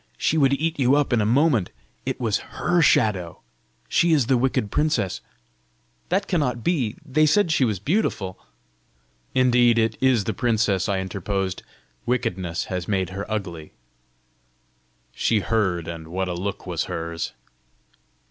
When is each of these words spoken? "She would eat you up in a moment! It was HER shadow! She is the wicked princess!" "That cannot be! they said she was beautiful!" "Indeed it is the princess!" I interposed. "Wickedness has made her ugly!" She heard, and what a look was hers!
"She 0.17 0.35
would 0.35 0.53
eat 0.53 0.79
you 0.79 0.95
up 0.95 1.13
in 1.13 1.21
a 1.21 1.27
moment! 1.27 1.69
It 2.07 2.19
was 2.19 2.37
HER 2.39 2.81
shadow! 2.81 3.41
She 3.87 4.13
is 4.13 4.25
the 4.25 4.35
wicked 4.35 4.71
princess!" 4.71 5.21
"That 6.09 6.27
cannot 6.27 6.63
be! 6.63 6.95
they 7.05 7.27
said 7.27 7.51
she 7.51 7.65
was 7.65 7.77
beautiful!" 7.77 8.39
"Indeed 9.35 9.77
it 9.77 9.97
is 10.01 10.23
the 10.23 10.33
princess!" 10.33 10.89
I 10.89 10.97
interposed. 11.01 11.61
"Wickedness 12.07 12.63
has 12.65 12.87
made 12.87 13.11
her 13.11 13.31
ugly!" 13.31 13.73
She 15.13 15.41
heard, 15.41 15.87
and 15.87 16.07
what 16.07 16.27
a 16.27 16.33
look 16.33 16.65
was 16.65 16.85
hers! 16.85 17.33